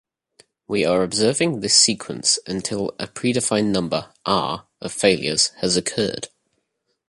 [0.67, 6.29] We are observing this sequence until a predefined number "r" of failures has occurred.